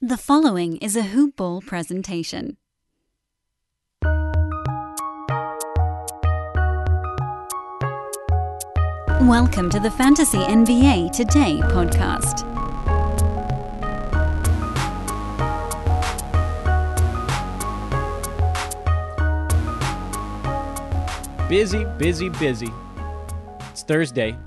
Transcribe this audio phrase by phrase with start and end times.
[0.00, 2.56] The following is a Hoop Ball presentation.
[9.22, 12.46] Welcome to the Fantasy NBA Today podcast.
[21.48, 22.72] Busy, busy, busy.
[23.72, 24.38] It's Thursday,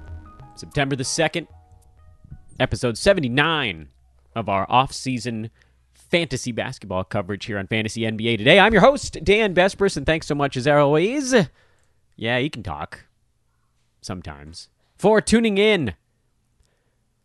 [0.55, 1.45] September the 2nd,
[2.57, 3.90] episode 79
[4.35, 5.49] of our off-season
[5.93, 8.59] fantasy basketball coverage here on Fantasy NBA Today.
[8.59, 11.33] I'm your host, Dan Besbris, and thanks so much as always.
[12.15, 13.05] Yeah, you can talk
[14.01, 14.69] sometimes.
[14.97, 15.93] For tuning in.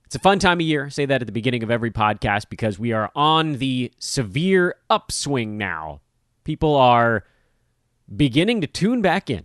[0.05, 0.87] It's a fun time of year.
[0.87, 4.77] I say that at the beginning of every podcast because we are on the severe
[4.88, 6.00] upswing now.
[6.45, 7.25] People are
[8.14, 9.42] beginning to tune back in.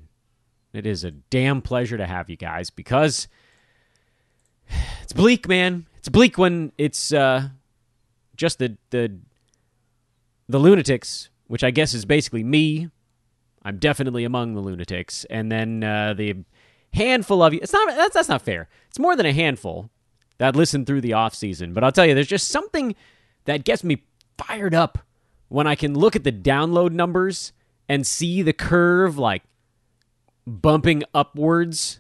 [0.72, 3.28] It is a damn pleasure to have you guys because
[5.02, 5.88] it's bleak, man.
[6.02, 7.50] It's bleak when it's uh,
[8.36, 9.20] just the the
[10.50, 12.90] the lunatics, which I guess is basically me.
[13.62, 16.38] I'm definitely among the lunatics, and then uh, the
[16.96, 17.60] handful of you.
[17.62, 18.68] It's not that's that's not fair.
[18.88, 19.92] It's more than a handful
[20.40, 21.72] that listen through the off season.
[21.72, 22.96] But I'll tell you, there's just something
[23.46, 24.02] that gets me
[24.40, 24.98] fired up
[25.50, 27.54] when I can look at the download numbers
[27.88, 29.44] and see the curve like
[30.48, 32.00] bumping upwards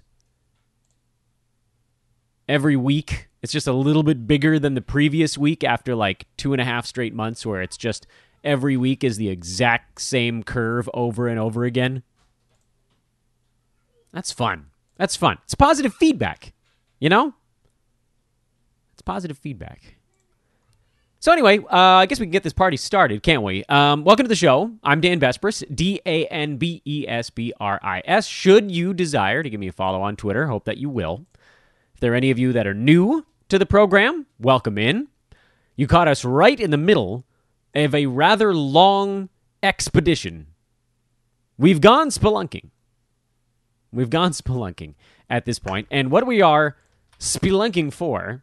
[2.49, 3.27] every week.
[3.41, 6.65] It's just a little bit bigger than the previous week after like two and a
[6.65, 8.05] half straight months where it's just
[8.43, 12.03] every week is the exact same curve over and over again.
[14.13, 14.67] That's fun.
[14.97, 15.39] That's fun.
[15.45, 16.53] It's positive feedback,
[16.99, 17.33] you know?
[18.93, 19.95] It's positive feedback.
[21.19, 23.63] So anyway, uh, I guess we can get this party started, can't we?
[23.65, 24.71] Um, welcome to the show.
[24.83, 28.27] I'm Dan Besbris, D A N B E S B R I S.
[28.27, 31.25] Should you desire to give me a follow on Twitter, hope that you will.
[31.93, 35.09] If there are any of you that are new to the program, welcome in.
[35.75, 37.25] You caught us right in the middle
[37.75, 39.27] of a rather long
[39.61, 40.47] expedition.
[41.57, 42.69] We've gone spelunking.
[43.91, 44.93] We've gone spelunking
[45.29, 46.77] at this point, and what we are
[47.19, 48.41] spelunking for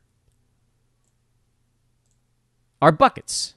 [2.83, 3.55] are buckets.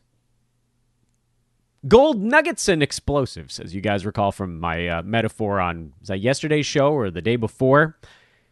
[1.86, 6.94] Gold nuggets and explosives, as you guys recall from my uh, metaphor on yesterday's show
[6.94, 7.97] or the day before.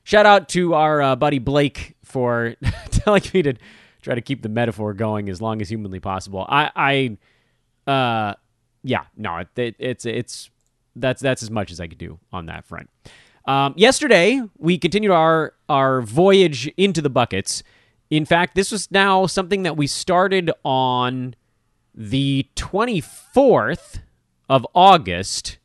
[0.03, 2.55] Shout out to our uh, buddy Blake for
[2.91, 3.53] telling me to
[4.01, 6.45] try to keep the metaphor going as long as humanly possible.
[6.49, 7.17] I,
[7.87, 8.33] I, uh,
[8.83, 10.49] yeah, no, it, it, it's it's
[10.95, 12.89] that's that's as much as I could do on that front.
[13.45, 17.63] Um, yesterday we continued our our voyage into the buckets.
[18.09, 21.35] In fact, this was now something that we started on
[21.93, 23.99] the 24th
[24.49, 25.59] of August,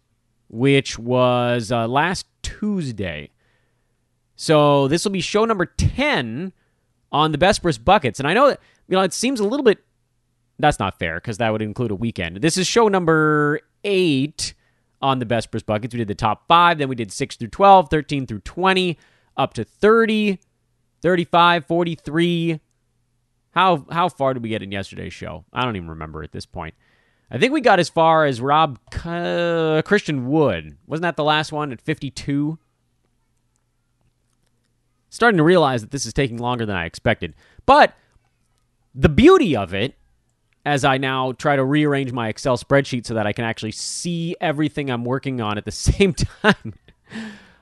[0.49, 3.31] which was uh, last Tuesday.
[4.37, 6.53] So this will be show number 10
[7.12, 8.19] on the Besbris Buckets.
[8.19, 9.78] And I know that, you know, it seems a little bit,
[10.59, 12.37] that's not fair because that would include a weekend.
[12.39, 14.55] This is show number eight
[15.00, 15.95] on the Besbris Buckets.
[15.95, 18.99] We did the top five, then we did 6 through 12, 13 through 20,
[19.37, 20.39] up to 30.
[21.05, 22.61] 35, 43.
[23.51, 25.45] How how far did we get in yesterday's show?
[25.53, 26.72] I don't even remember at this point.
[27.31, 30.78] I think we got as far as Rob uh, Christian Wood.
[30.87, 32.59] Wasn't that the last one at 52?
[35.14, 37.34] Starting to realize that this is taking longer than I expected.
[37.66, 37.94] But
[38.97, 39.94] the beauty of it,
[40.66, 44.34] as I now try to rearrange my Excel spreadsheet so that I can actually see
[44.41, 46.74] everything I'm working on at the same time.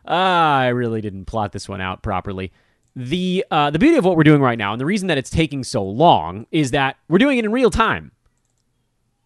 [0.06, 2.52] ah, I really didn't plot this one out properly
[2.96, 5.30] the uh, the beauty of what we're doing right now, and the reason that it's
[5.30, 8.12] taking so long, is that we're doing it in real time.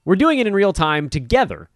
[0.04, 1.68] We're doing it in real time together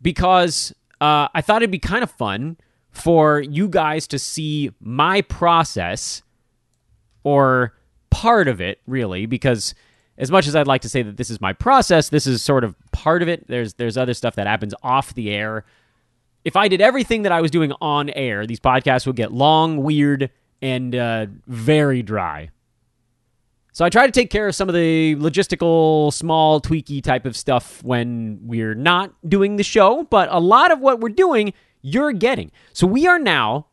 [0.00, 2.56] because uh, I thought it'd be kind of fun
[2.90, 6.22] for you guys to see my process
[7.22, 7.74] or
[8.10, 9.74] part of it, really, because
[10.18, 12.64] as much as I'd like to say that this is my process, this is sort
[12.64, 13.46] of part of it.
[13.48, 15.64] There's there's other stuff that happens off the air.
[16.44, 19.82] If I did everything that I was doing on air, these podcasts would get long,
[19.82, 20.30] weird,
[20.62, 22.50] and uh, very dry.
[23.72, 27.36] So I try to take care of some of the logistical, small, tweaky type of
[27.36, 32.12] stuff when we're not doing the show, but a lot of what we're doing, you're
[32.12, 32.50] getting.
[32.72, 33.66] So we are now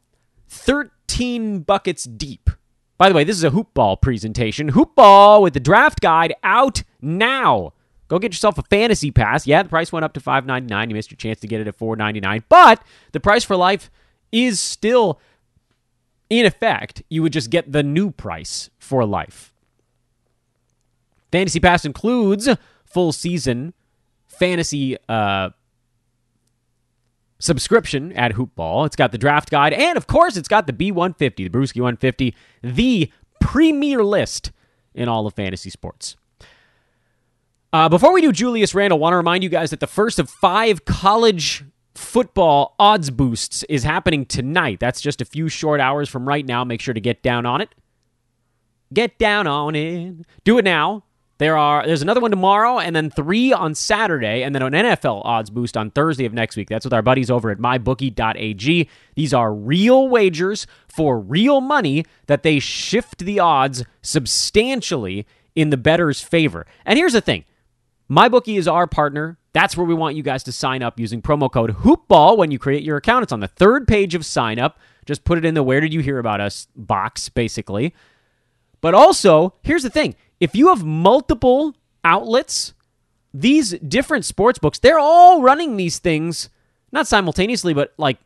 [0.50, 2.50] 13 buckets deep.
[2.98, 4.70] By the way, this is a hoop ball presentation.
[4.70, 7.74] Hoop ball with the draft guide out now.
[8.08, 9.46] Go get yourself a fantasy pass.
[9.46, 10.90] Yeah, the price went up to $5.99.
[10.90, 12.82] You missed your chance to get it at $4.99, but
[13.12, 13.92] the price for life
[14.32, 15.20] is still
[16.30, 19.54] in effect, you would just get the new price for life.
[21.32, 22.50] Fantasy Pass includes
[22.86, 23.74] full season
[24.26, 25.50] fantasy uh,
[27.40, 28.86] subscription at Hoopball.
[28.86, 32.36] It's got the draft guide, and of course, it's got the B150, the Brewski 150,
[32.62, 34.52] the premier list
[34.94, 36.16] in all of fantasy sports.
[37.72, 40.30] Uh, before we do Julius Randle, want to remind you guys that the first of
[40.30, 41.64] five college
[41.96, 44.80] football odds boosts is happening tonight.
[44.80, 46.64] That's just a few short hours from right now.
[46.64, 47.76] Make sure to get down on it.
[48.94, 50.16] Get down on it.
[50.44, 51.04] Do it now.
[51.40, 55.24] There are there's another one tomorrow and then 3 on Saturday and then an NFL
[55.24, 56.68] odds boost on Thursday of next week.
[56.68, 58.90] That's with our buddies over at mybookie.ag.
[59.16, 65.78] These are real wagers for real money that they shift the odds substantially in the
[65.78, 66.66] bettor's favor.
[66.86, 67.46] And here's the thing.
[68.10, 69.38] MyBookie is our partner.
[69.54, 72.60] That's where we want you guys to sign up using promo code HOOPBALL when you
[72.60, 73.24] create your account.
[73.24, 74.80] It's on the third page of sign up.
[75.06, 77.94] Just put it in the where did you hear about us box, basically.
[78.82, 82.74] But also, here's the thing if you have multiple outlets,
[83.34, 86.50] these different sports books, they're all running these things,
[86.92, 88.18] not simultaneously, but like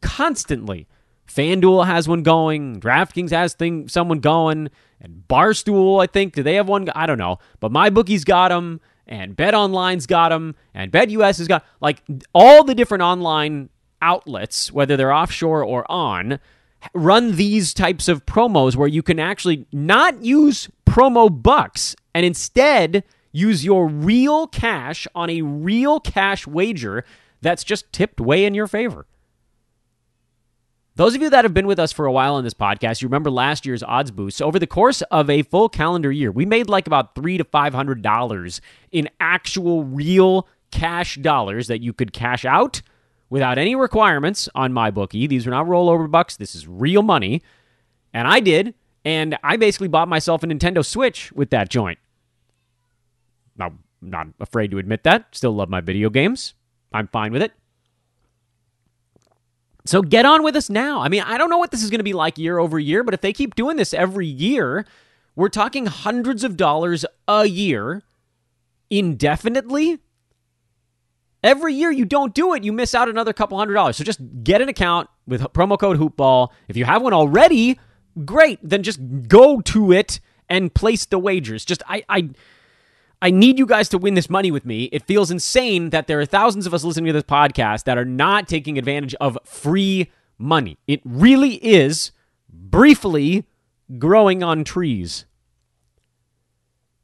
[0.00, 0.86] constantly.
[1.26, 6.54] FanDuel has one going, DraftKings has thing someone going, and Barstool, I think, do they
[6.54, 6.88] have one?
[6.94, 7.38] I don't know.
[7.60, 12.02] But my bookie's got them, and Bet Online's got them, and BetUS has got like
[12.32, 13.68] all the different online
[14.00, 16.38] outlets, whether they're offshore or on,
[16.94, 23.04] run these types of promos where you can actually not use promo bucks and instead
[23.32, 27.04] use your real cash on a real cash wager
[27.42, 29.06] that's just tipped way in your favor.
[30.96, 33.06] Those of you that have been with us for a while on this podcast, you
[33.06, 34.38] remember last year's odds boost.
[34.38, 37.44] So over the course of a full calendar year, we made like about three to
[37.44, 42.82] five hundred dollars in actual real cash dollars that you could cash out
[43.30, 45.28] without any requirements on my bookie.
[45.28, 46.36] These are not rollover bucks.
[46.36, 47.42] This is real money.
[48.12, 48.74] And I did.
[49.08, 51.98] And I basically bought myself a Nintendo Switch with that joint.
[53.58, 55.34] I'm not afraid to admit that.
[55.34, 56.52] Still love my video games.
[56.92, 57.52] I'm fine with it.
[59.86, 61.00] So get on with us now.
[61.00, 63.02] I mean, I don't know what this is going to be like year over year,
[63.02, 64.84] but if they keep doing this every year,
[65.34, 68.02] we're talking hundreds of dollars a year
[68.90, 70.00] indefinitely.
[71.42, 73.96] Every year you don't do it, you miss out another couple hundred dollars.
[73.96, 76.50] So just get an account with promo code hoopball.
[76.68, 77.80] If you have one already,
[78.24, 78.58] great.
[78.62, 81.64] Then just go to it and place the wagers.
[81.64, 82.30] Just I I
[83.20, 84.84] I need you guys to win this money with me.
[84.84, 88.04] It feels insane that there are thousands of us listening to this podcast that are
[88.04, 90.78] not taking advantage of free money.
[90.86, 92.12] It really is
[92.48, 93.44] briefly
[93.98, 95.24] growing on trees.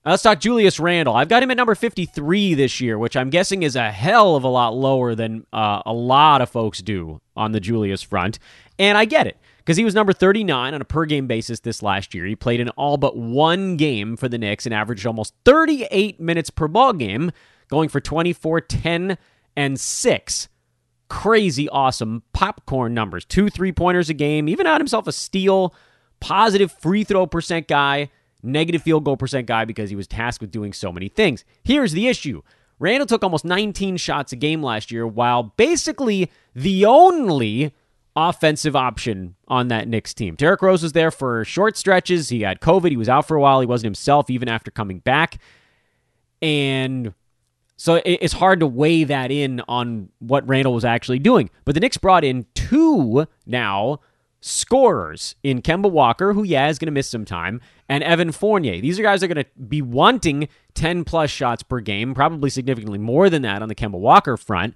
[0.04, 1.16] let's talk Julius Randle.
[1.16, 4.44] I've got him at number 53 this year, which I'm guessing is a hell of
[4.44, 8.38] a lot lower than uh, a lot of folks do on the Julius front.
[8.78, 11.82] And I get it because he was number 39 on a per game basis this
[11.82, 12.26] last year.
[12.26, 16.50] He played in all but one game for the Knicks and averaged almost 38 minutes
[16.50, 17.32] per ball game,
[17.68, 19.18] going for 24, 10,
[19.56, 20.48] and 6.
[21.08, 23.24] Crazy awesome popcorn numbers.
[23.24, 25.74] Two three pointers a game, even had himself a steal,
[26.20, 28.10] positive free throw percent guy,
[28.42, 31.44] negative field goal percent guy because he was tasked with doing so many things.
[31.62, 32.42] Here's the issue.
[32.78, 37.72] Randle took almost 19 shots a game last year, while basically the only
[38.16, 40.34] offensive option on that Knicks team.
[40.36, 42.28] Derrick Rose was there for short stretches.
[42.28, 42.90] He had COVID.
[42.90, 43.60] He was out for a while.
[43.60, 45.38] He wasn't himself even after coming back.
[46.40, 47.14] And
[47.76, 51.50] so it's hard to weigh that in on what Randle was actually doing.
[51.64, 54.00] But the Knicks brought in two now
[54.40, 58.80] scorers in Kemba Walker, who, yeah, is going to miss some time, and Evan Fournier.
[58.80, 62.50] These are guys that are going to be wanting 10 plus shots per game, probably
[62.50, 64.74] significantly more than that on the Kemba Walker front.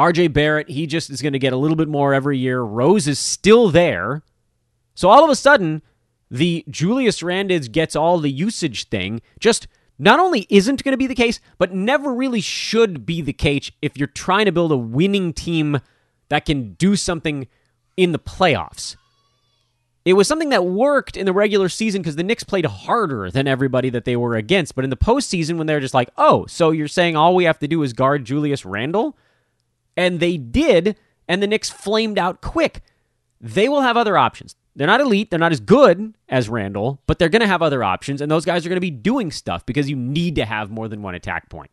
[0.00, 2.62] RJ Barrett, he just is going to get a little bit more every year.
[2.62, 4.22] Rose is still there.
[4.94, 5.82] So all of a sudden,
[6.30, 9.66] the Julius Randle gets all the usage thing just
[9.98, 13.70] not only isn't going to be the case, but never really should be the case
[13.82, 15.80] if you're trying to build a winning team
[16.30, 17.46] that can do something
[17.98, 18.96] in the playoffs.
[20.06, 23.46] It was something that worked in the regular season because the Knicks played harder than
[23.46, 24.74] everybody that they were against.
[24.74, 27.58] But in the postseason, when they're just like, oh, so you're saying all we have
[27.58, 29.18] to do is guard Julius Randle?
[29.96, 30.96] And they did,
[31.28, 32.82] and the Knicks flamed out quick.
[33.40, 34.54] They will have other options.
[34.76, 37.82] They're not elite, they're not as good as Randle, but they're going to have other
[37.82, 40.70] options, and those guys are going to be doing stuff because you need to have
[40.70, 41.70] more than one attack point.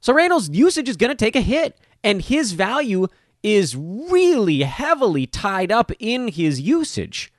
[0.00, 3.08] So Randle's usage is going to take a hit, and his value
[3.42, 7.32] is really heavily tied up in his usage.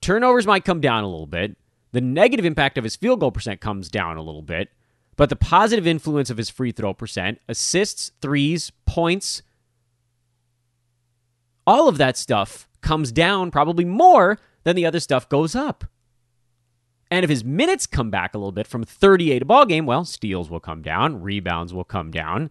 [0.00, 1.56] Turnovers might come down a little bit.
[1.92, 4.68] The negative impact of his field goal percent comes down a little bit.
[5.16, 9.42] But the positive influence of his free throw percent, assists, threes, points,
[11.66, 15.84] all of that stuff comes down probably more than the other stuff goes up.
[17.10, 20.04] And if his minutes come back a little bit from 38 a ball game, well,
[20.04, 22.50] steals will come down, rebounds will come down.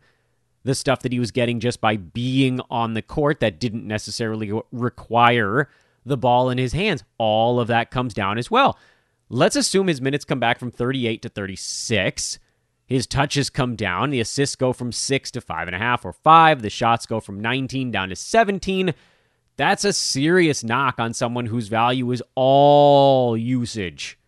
[0.63, 4.51] The stuff that he was getting just by being on the court that didn't necessarily
[4.71, 5.69] require
[6.05, 8.77] the ball in his hands, all of that comes down as well.
[9.29, 12.39] Let's assume his minutes come back from 38 to 36.
[12.87, 14.11] His touches come down.
[14.11, 16.61] The assists go from six to five and a half or five.
[16.61, 18.93] The shots go from 19 down to 17.
[19.57, 24.19] That's a serious knock on someone whose value is all usage.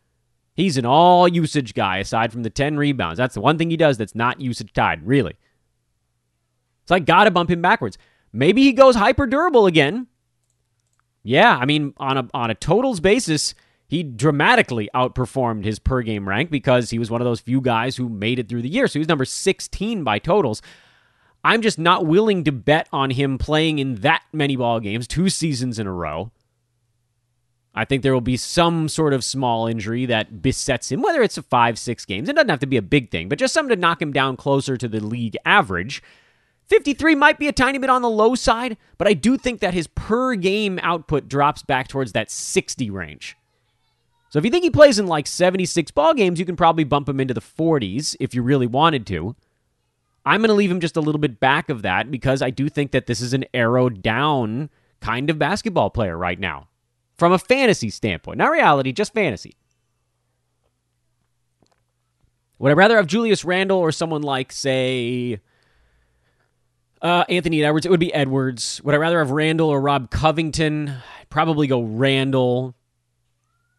[0.56, 3.18] He's an all usage guy aside from the 10 rebounds.
[3.18, 5.36] That's the one thing he does that's not usage tied, really.
[6.86, 7.98] So I got to bump him backwards.
[8.34, 10.08] Maybe he goes hyper durable again.
[11.22, 13.54] Yeah, I mean on a on a totals basis,
[13.88, 17.96] he dramatically outperformed his per game rank because he was one of those few guys
[17.96, 18.88] who made it through the year.
[18.88, 20.62] So he was number 16 by totals.
[21.44, 25.30] I'm just not willing to bet on him playing in that many ball games, two
[25.30, 26.32] seasons in a row.
[27.74, 31.38] I think there will be some sort of small injury that besets him, whether it's
[31.38, 32.28] a five, six games.
[32.28, 34.36] It doesn't have to be a big thing, but just something to knock him down
[34.36, 36.02] closer to the league average.
[36.66, 39.76] 53 might be a tiny bit on the low side, but I do think that
[39.76, 43.37] his per game output drops back towards that 60 range.
[44.30, 47.08] So if you think he plays in like 76 ball games, you can probably bump
[47.08, 49.36] him into the 40s if you really wanted to.
[50.26, 52.68] I'm going to leave him just a little bit back of that because I do
[52.68, 54.70] think that this is an arrow down
[55.00, 56.68] kind of basketball player right now
[57.18, 58.38] from a fantasy standpoint.
[58.38, 59.56] Not reality, just fantasy.
[62.60, 65.40] Would I rather have Julius Randle or someone like, say,
[67.02, 67.86] uh, Anthony Edwards?
[67.86, 68.82] It would be Edwards.
[68.84, 70.90] Would I rather have Randle or Rob Covington?
[70.90, 72.76] I'd probably go Randle.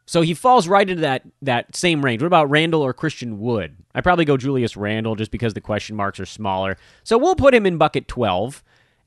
[0.08, 2.22] So he falls right into that that same range.
[2.22, 3.76] What about Randle or Christian Wood?
[3.94, 6.78] I probably go Julius Randle just because the question marks are smaller.
[7.04, 8.64] So we'll put him in bucket 12.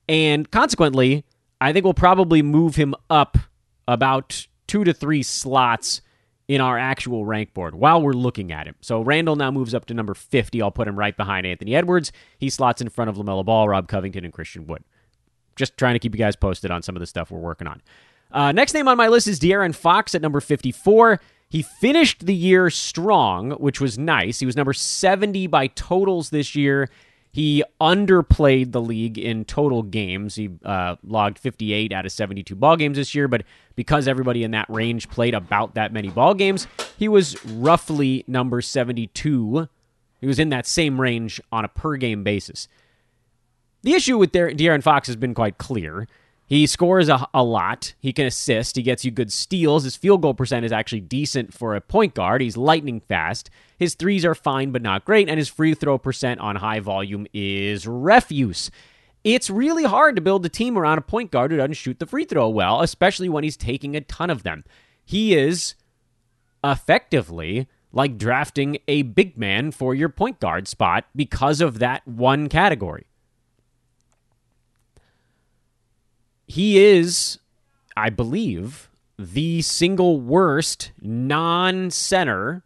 [0.07, 1.25] And consequently,
[1.59, 3.39] I think we'll probably move him up
[3.87, 6.01] about two to three slots
[6.47, 8.75] in our actual rank board while we're looking at him.
[8.81, 10.61] So Randle now moves up to number 50.
[10.61, 12.11] I'll put him right behind Anthony Edwards.
[12.37, 14.83] He slots in front of LaMelo Ball, Rob Covington, and Christian Wood.
[15.55, 17.81] Just trying to keep you guys posted on some of the stuff we're working on.
[18.31, 21.19] Uh, next name on my list is De'Aaron Fox at number 54.
[21.49, 24.39] He finished the year strong, which was nice.
[24.39, 26.89] He was number 70 by totals this year.
[27.33, 30.35] He underplayed the league in total games.
[30.35, 33.43] He uh, logged 58 out of 72 ball games this year, but
[33.75, 38.61] because everybody in that range played about that many ball games, he was roughly number
[38.61, 39.69] 72.
[40.19, 42.67] He was in that same range on a per game basis.
[43.83, 46.07] The issue with De'Aaron Fox has been quite clear.
[46.51, 47.93] He scores a, a, lot.
[48.01, 48.75] He can assist.
[48.75, 49.85] He gets you good steals.
[49.85, 52.41] His field goal percent is actually decent for a point guard.
[52.41, 53.49] He's lightning fast.
[53.77, 57.25] His threes are fine but not great, and his free throw percent on high volume
[57.33, 58.69] is refuse.
[59.23, 62.05] It's really hard to build a team around a point guard who doesn't shoot the
[62.05, 64.65] free throw well, especially when he's taking a ton of them.
[65.05, 65.75] He is
[66.65, 72.49] effectively like drafting a big man for your point guard spot because of that one
[72.49, 73.05] category.
[76.51, 77.39] He is,
[77.95, 82.63] I believe, the single worst non center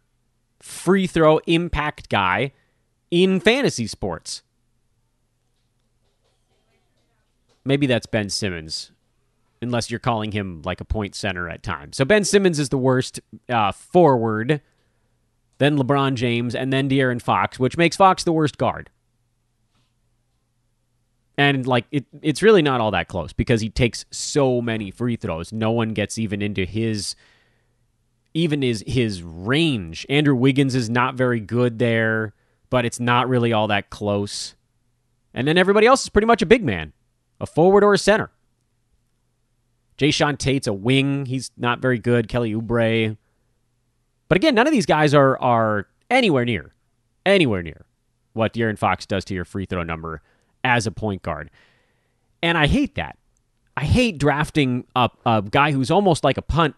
[0.60, 2.52] free throw impact guy
[3.12, 4.42] in fantasy sports.
[7.64, 8.90] Maybe that's Ben Simmons,
[9.62, 11.96] unless you're calling him like a point center at times.
[11.96, 14.60] So Ben Simmons is the worst uh, forward,
[15.58, 18.90] then LeBron James, and then De'Aaron Fox, which makes Fox the worst guard.
[21.38, 25.16] And like it, it's really not all that close because he takes so many free
[25.16, 25.52] throws.
[25.52, 27.14] No one gets even into his
[28.32, 30.06] even his his range.
[30.08, 32.34] Andrew Wiggins is not very good there,
[32.70, 34.54] but it's not really all that close.
[35.34, 36.94] And then everybody else is pretty much a big man,
[37.38, 38.30] a forward or a center.
[39.98, 41.26] Jae'Sean Tate's a wing.
[41.26, 42.28] He's not very good.
[42.28, 43.16] Kelly Oubre.
[44.28, 46.74] But again, none of these guys are are anywhere near,
[47.26, 47.84] anywhere near
[48.32, 50.22] what De'Aaron Fox does to your free throw number
[50.66, 51.50] as a point guard.
[52.42, 53.16] And I hate that.
[53.76, 56.74] I hate drafting a, a guy who's almost like a punt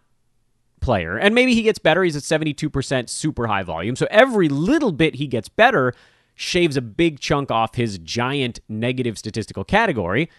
[0.80, 1.16] player.
[1.16, 2.04] And maybe he gets better.
[2.04, 3.96] He's at 72% super high volume.
[3.96, 5.94] So every little bit he gets better
[6.34, 10.30] shaves a big chunk off his giant negative statistical category.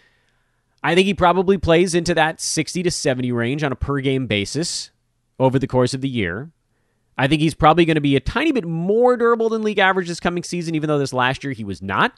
[0.81, 4.27] I think he probably plays into that 60 to 70 range on a per game
[4.27, 4.91] basis
[5.39, 6.51] over the course of the year.
[7.17, 10.07] I think he's probably going to be a tiny bit more durable than league average
[10.07, 12.13] this coming season, even though this last year he was not.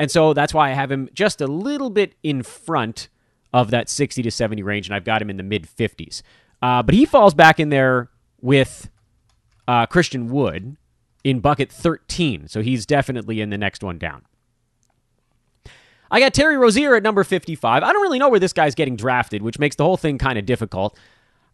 [0.00, 3.10] And so that's why I have him just a little bit in front
[3.52, 6.22] of that 60 to 70 range, and I've got him in the mid 50s.
[6.62, 8.08] Uh, but he falls back in there
[8.40, 8.88] with
[9.68, 10.78] uh, Christian Wood
[11.22, 14.22] in bucket 13, so he's definitely in the next one down.
[16.10, 17.82] I got Terry Rozier at number 55.
[17.82, 20.38] I don't really know where this guy's getting drafted, which makes the whole thing kind
[20.38, 20.98] of difficult.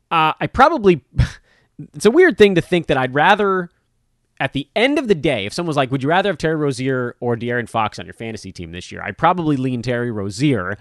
[0.08, 1.04] Uh, I probably.
[1.94, 3.70] it's a weird thing to think that I'd rather
[4.38, 6.56] at the end of the day, if someone was like, would you rather have Terry
[6.56, 9.02] Rozier or De'Aaron Fox on your fantasy team this year?
[9.02, 10.76] I'd probably lean Terry Rozier,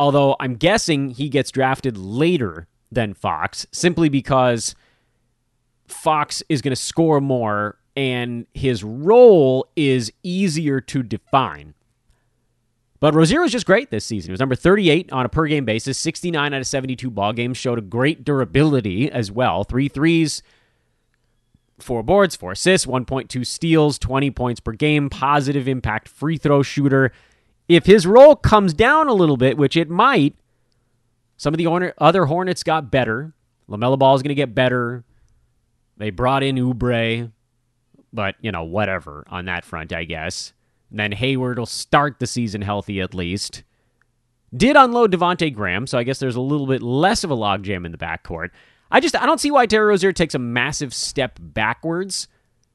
[0.00, 4.74] although I'm guessing he gets drafted later than Fox simply because
[5.86, 11.74] Fox is going to score more and his role is easier to define.
[13.00, 14.30] But Rozier was just great this season.
[14.30, 17.56] He was number 38 on a per game basis, 69 out of 72 ball games,
[17.56, 19.64] showed a great durability as well.
[19.64, 20.42] Three threes,
[21.78, 27.12] four boards, four assists, 1.2 steals, 20 points per game, positive impact free throw shooter.
[27.68, 30.34] If his role comes down a little bit, which it might,
[31.36, 33.34] some of the other Hornets got better.
[33.68, 35.04] LaMelo Ball is going to get better.
[35.96, 37.30] They brought in Oubre,
[38.12, 40.52] but, you know, whatever on that front, I guess.
[40.90, 43.64] And then Hayward will start the season healthy at least.
[44.56, 47.84] Did unload Devonte Graham, so I guess there's a little bit less of a logjam
[47.84, 48.50] in the backcourt.
[48.90, 52.28] I just I don't see why Terry Rozier takes a massive step backwards.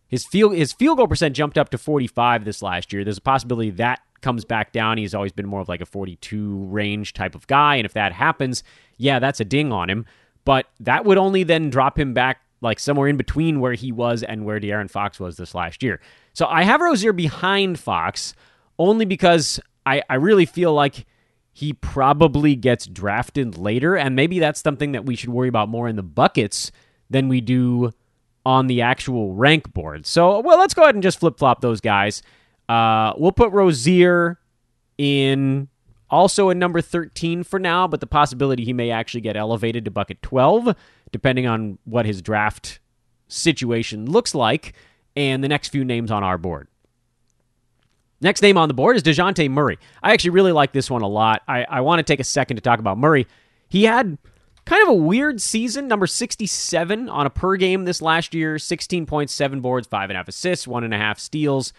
[0.07, 3.03] His field his field goal percent jumped up to 45 this last year.
[3.03, 4.97] There's a possibility that comes back down.
[4.97, 8.13] He's always been more of like a 42 range type of guy, and if that
[8.13, 8.63] happens,
[8.97, 10.05] yeah, that's a ding on him.
[10.43, 14.23] But that would only then drop him back like somewhere in between where he was
[14.23, 15.99] and where De'Aaron Fox was this last year.
[16.33, 18.33] So I have Rozier behind Fox
[18.77, 21.05] only because I, I really feel like
[21.53, 25.87] he probably gets drafted later, and maybe that's something that we should worry about more
[25.87, 26.71] in the buckets
[27.09, 27.91] than we do
[28.45, 30.05] on the actual rank board.
[30.05, 32.23] So, well, let's go ahead and just flip flop those guys.
[32.69, 34.39] Uh, we'll put Rozier
[34.97, 35.67] in
[36.09, 39.91] also in number 13 for now, but the possibility he may actually get elevated to
[39.91, 40.75] bucket 12,
[41.11, 42.79] depending on what his draft
[43.27, 44.73] situation looks like,
[45.15, 46.67] and the next few names on our board.
[48.21, 49.79] Next name on the board is DeJounte Murray.
[50.03, 51.41] I actually really like this one a lot.
[51.47, 53.25] I, I want to take a second to talk about Murray.
[53.67, 54.19] He had
[54.65, 59.61] kind of a weird season, number 67 on a per game this last year, 16.7
[59.61, 61.73] boards, 5.5 assists, 1.5 steals,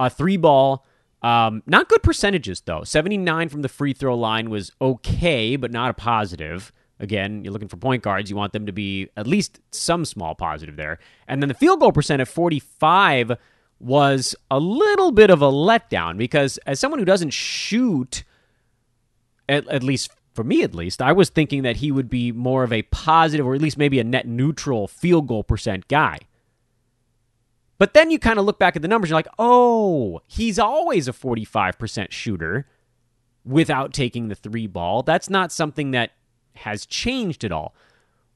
[0.00, 0.84] a three ball.
[1.22, 2.84] Um, not good percentages, though.
[2.84, 6.72] 79 from the free throw line was okay, but not a positive.
[7.00, 8.30] Again, you're looking for point guards.
[8.30, 10.98] You want them to be at least some small positive there.
[11.28, 13.36] And then the field goal percent of 45
[13.80, 18.24] was a little bit of a letdown because as someone who doesn't shoot,
[19.48, 22.62] at, at least for me at least, I was thinking that he would be more
[22.62, 26.18] of a positive or at least maybe a net neutral field goal percent guy.
[27.78, 31.06] But then you kind of look back at the numbers, you're like, oh, he's always
[31.06, 32.66] a 45% shooter
[33.44, 35.02] without taking the three ball.
[35.02, 36.12] That's not something that
[36.54, 37.74] has changed at all.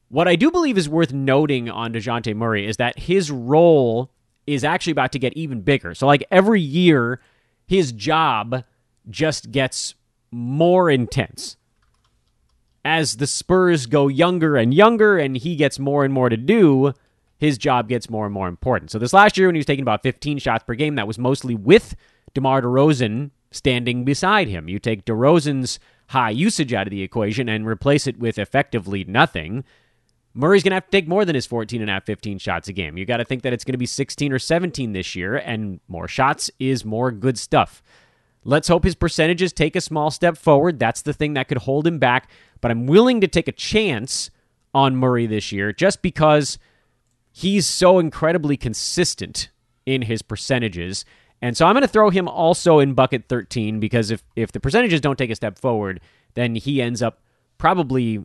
[0.08, 4.10] What I do believe is worth noting on DeJounte Murray is that his role
[4.46, 5.94] is actually about to get even bigger.
[5.94, 7.20] So, like every year,
[7.66, 8.64] his job
[9.08, 9.94] just gets
[10.30, 11.56] more intense.
[12.84, 16.94] As the Spurs go younger and younger and he gets more and more to do,
[17.38, 18.90] his job gets more and more important.
[18.90, 21.18] So this last year, when he was taking about 15 shots per game, that was
[21.18, 21.94] mostly with
[22.34, 24.68] DeMar DeRozan standing beside him.
[24.68, 25.78] You take DeRozan's
[26.08, 29.64] high usage out of the equation and replace it with effectively nothing.
[30.34, 32.68] Murray's going to have to take more than his 14 and a half, 15 shots
[32.68, 32.96] a game.
[32.96, 35.80] You got to think that it's going to be 16 or 17 this year, and
[35.88, 37.82] more shots is more good stuff.
[38.44, 40.78] Let's hope his percentages take a small step forward.
[40.78, 42.30] That's the thing that could hold him back.
[42.60, 44.30] But I'm willing to take a chance
[44.74, 46.58] on Murray this year just because
[47.30, 49.50] he's so incredibly consistent
[49.86, 51.04] in his percentages.
[51.40, 54.60] And so I'm going to throw him also in bucket 13 because if, if the
[54.60, 56.00] percentages don't take a step forward,
[56.34, 57.20] then he ends up
[57.58, 58.24] probably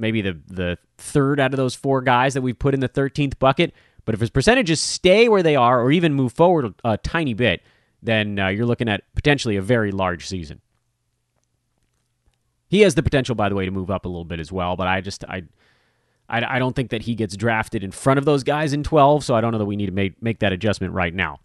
[0.00, 3.38] maybe the, the third out of those four guys that we've put in the 13th
[3.38, 3.74] bucket.
[4.04, 7.62] But if his percentages stay where they are or even move forward a, tiny bit,
[8.02, 10.60] then uh, you're looking at potentially a very large season.
[12.68, 14.76] He has the potential, by the way, to move up a little bit as well.
[14.76, 15.42] But I just I
[16.30, 19.24] I, I don't think that he gets drafted in front of those guys in 12,
[19.24, 21.40] so I don't know that we need to make, make that adjustment right now.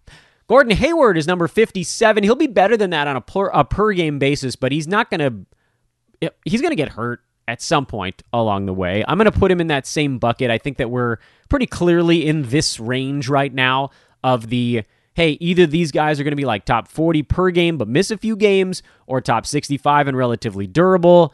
[0.47, 2.23] Gordon Hayward is number 57.
[2.23, 5.09] He'll be better than that on a per, a per game basis, but he's not
[5.09, 9.03] going to he's going to get hurt at some point along the way.
[9.08, 10.49] I'm going to put him in that same bucket.
[10.49, 11.17] I think that we're
[11.49, 13.91] pretty clearly in this range right now
[14.23, 17.77] of the hey, either these guys are going to be like top 40 per game
[17.77, 21.34] but miss a few games or top 65 and relatively durable.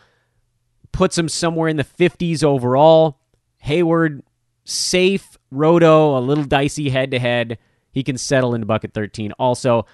[0.92, 3.20] Puts him somewhere in the 50s overall.
[3.60, 4.24] Hayward,
[4.66, 5.38] safe.
[5.52, 7.58] Roto, a little dicey head to head.
[7.92, 9.86] He can settle into bucket 13 also.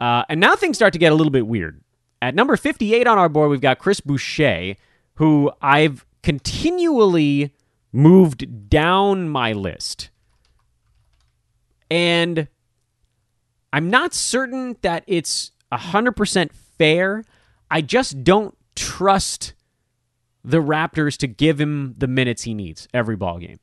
[0.00, 1.80] Uh, and now things start to get a little bit weird.
[2.20, 4.74] At number 58 on our board, we've got Chris Boucher,
[5.18, 7.52] who I've continually
[7.92, 10.10] moved down my list.
[11.90, 12.46] And
[13.72, 17.24] I'm not certain that it's 100% fair.
[17.68, 19.54] I just don't trust
[20.44, 23.58] the Raptors to give him the minutes he needs every ball game.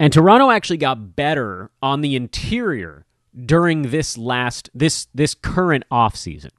[0.00, 3.04] And Toronto actually got better on the interior
[3.38, 6.50] during this last this this current offseason.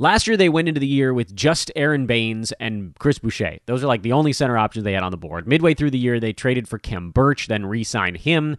[0.00, 3.58] Last year, they went into the year with just Aron Baynes and Chris Boucher.
[3.66, 5.48] Those are like the only center options they had on the board.
[5.48, 8.56] Midway through the year, they traded for Khem Birch, then re signed him,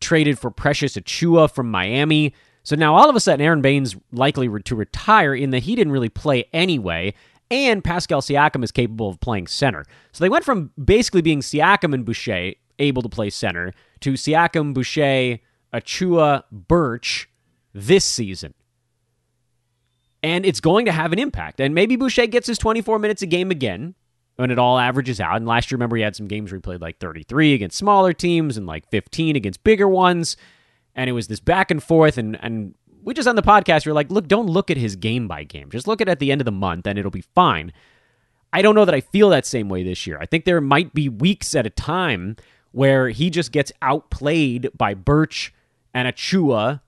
[0.00, 2.34] traded for Precious Achiuwa from Miami.
[2.64, 5.92] So now all of a sudden, Aron Baynes likely to retire in that he didn't
[5.94, 7.14] really play anyway,
[7.50, 9.86] and Pascal Siakam is capable of playing center.
[10.12, 14.74] So they went from basically being Siakam and Boucher able to play center to Siakam,
[14.74, 15.38] Boucher,
[15.72, 17.30] Achiuwa, Birch
[17.72, 18.52] this season
[20.24, 21.60] and it's going to have an impact.
[21.60, 23.94] And maybe Boucher gets his 24 minutes a game again
[24.36, 25.36] when it all averages out.
[25.36, 28.14] And last year, remember, he had some games where he played like 33 against smaller
[28.14, 30.38] teams and like 15 against bigger ones.
[30.94, 32.16] And it was this back and forth.
[32.16, 34.96] And, and we just on the podcast, we are like, look, don't look at his
[34.96, 35.68] game by game.
[35.68, 37.70] Just look at it at the end of the month and it'll be fine.
[38.50, 40.16] I don't know that I feel that same way this year.
[40.18, 42.36] I think there might be weeks at a time
[42.72, 45.52] where he just gets outplayed by Birch
[45.92, 46.80] and Achiuwa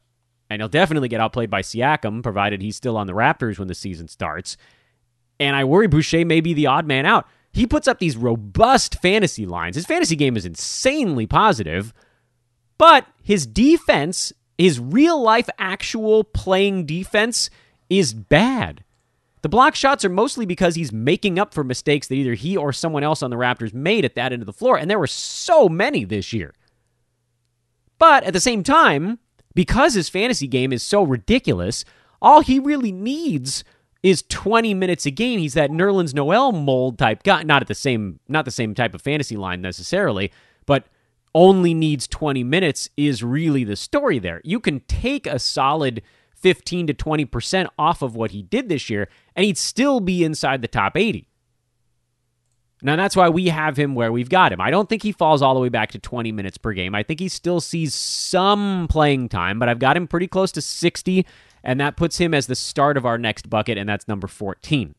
[0.49, 3.75] and he'll definitely get outplayed by Siakam, provided he's still on the Raptors when the
[3.75, 4.57] season starts.
[5.39, 7.27] And I worry Boucher may be the odd man out.
[7.53, 9.77] He puts up these robust fantasy lines.
[9.77, 11.93] His fantasy game is insanely positive,
[12.79, 17.51] but his defense, his real life, actual playing defense,
[17.89, 18.85] is bad.
[19.43, 22.73] The block shots are mostly because he's making up for mistakes that either he or
[22.73, 25.07] someone else on the Raptors made at that end of the floor, and there were
[25.07, 26.53] so many this year.
[27.99, 29.19] But at the same time,
[29.57, 31.85] because his fantasy game is so ridiculous,
[32.21, 33.65] all he really needs
[34.03, 35.41] is 20 minutes a game.
[35.41, 38.95] He's that Nerlens Noel mold type guy, not at the same not the same type
[38.95, 40.31] of fantasy line necessarily,
[40.67, 40.85] but
[41.35, 44.41] only needs 20 minutes is really the story there.
[44.45, 46.03] You can take a solid
[46.35, 50.61] 15 to 20% off of what he did this year and he'd still be inside
[50.61, 51.29] the top 80.
[52.87, 54.61] Now, that's why we have him where we've got him.
[54.61, 56.95] I don't think he falls all the way back to 20 minutes per game.
[56.95, 60.61] I think he still sees some playing time, but I've got him pretty close to
[60.61, 61.27] 60,
[61.65, 64.95] and that puts him as the start of our next bucket, and that's number 14.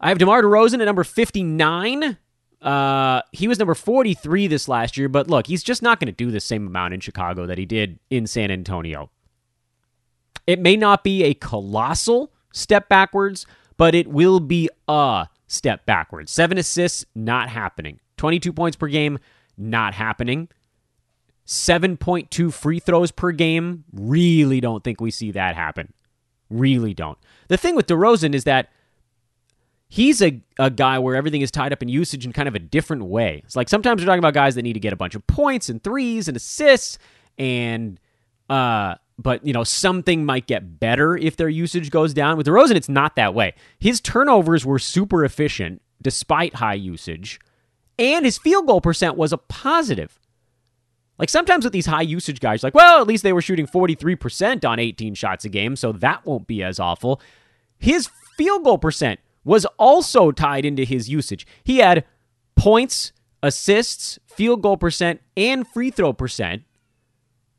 [0.00, 2.16] I have DeMar DeRozan at number 59.
[2.62, 6.12] Uh, he was number 43 this last year, but look, he's just not going to
[6.12, 9.10] do the same amount in Chicago that he did in San Antonio.
[10.46, 16.32] It may not be a colossal step backwards, but it will be a step backwards.
[16.32, 18.00] Seven assists, not happening.
[18.16, 19.18] 22 points per game,
[19.56, 20.48] not happening.
[21.46, 25.92] 7.2 free throws per game, really don't think we see that happen.
[26.48, 27.18] Really don't.
[27.48, 28.70] The thing with DeRozan is that
[29.88, 32.58] he's a, a guy where everything is tied up in usage in kind of a
[32.58, 33.42] different way.
[33.44, 35.68] It's like sometimes we're talking about guys that need to get a bunch of points
[35.68, 36.98] and threes and assists
[37.38, 37.98] and
[38.48, 42.36] uh but you know something might get better if their usage goes down.
[42.36, 43.54] With DeRozan, it's not that way.
[43.78, 47.40] His turnovers were super efficient despite high usage,
[47.98, 50.18] and his field goal percent was a positive.
[51.18, 53.94] Like sometimes with these high usage guys, like well, at least they were shooting forty
[53.94, 57.20] three percent on eighteen shots a game, so that won't be as awful.
[57.78, 61.46] His field goal percent was also tied into his usage.
[61.62, 62.04] He had
[62.56, 66.62] points, assists, field goal percent, and free throw percent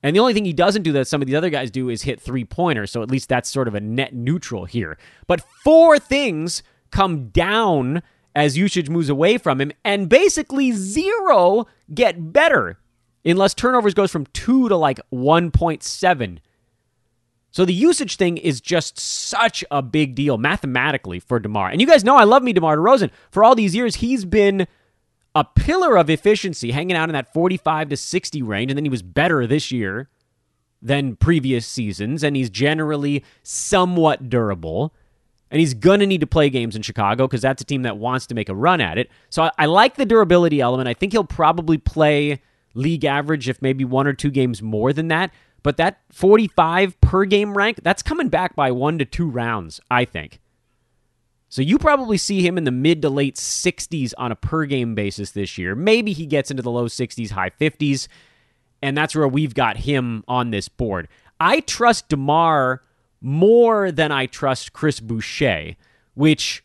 [0.05, 2.03] and the only thing he doesn't do that some of the other guys do is
[2.03, 2.91] hit three pointers.
[2.91, 4.99] So at least that's sort of a net neutral here.
[5.25, 8.03] But four things come down
[8.35, 12.77] as usage moves away from him, and basically zero get better
[13.25, 16.37] unless turnovers goes from two to like 1.7.
[17.49, 21.69] So the usage thing is just such a big deal mathematically for DeMar.
[21.69, 23.09] And you guys know I love me DeMar DeRozan.
[23.31, 24.67] For all these years, he's been
[25.35, 28.89] a pillar of efficiency, hanging out in that 45 to 60 range, and then he
[28.89, 30.09] was better this year
[30.81, 34.93] than previous seasons, and he's generally somewhat durable.
[35.51, 37.97] And he's going to need to play games in Chicago because that's a team that
[37.97, 39.09] wants to make a run at it.
[39.29, 40.89] So I, I, like the durability element.
[40.89, 42.41] I think he'll probably play
[42.73, 45.31] league average, if maybe one or two games more than that.
[45.63, 50.05] But that 45 per game rank, that's coming back by one to two rounds, I
[50.05, 50.39] think.
[51.55, 54.93] So you probably see him in the mid to late 60s on a per game
[54.93, 55.73] basis this year.
[55.73, 58.09] Maybe he gets into the low 60s, high 50s,
[58.81, 61.07] and that's where we've got him on this board.
[61.39, 62.83] I trust DeMar
[63.21, 65.77] more than I trust Chris Boucher,
[66.13, 66.61] which